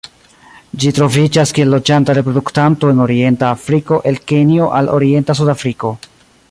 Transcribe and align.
Ĝi 0.83 0.89
troviĝas 0.99 1.51
kiel 1.57 1.69
loĝanta 1.73 2.15
reproduktanto 2.19 2.91
en 2.95 3.05
orienta 3.07 3.53
Afriko 3.59 4.01
el 4.13 4.21
Kenjo 4.33 4.75
al 4.81 4.93
orienta 4.99 5.41
Sudafriko. 5.43 5.97